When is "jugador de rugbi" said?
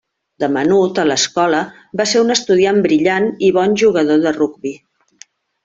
3.85-4.73